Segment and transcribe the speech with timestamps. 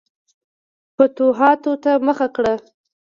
[0.95, 2.53] فتوحاتو ته مخه کړه.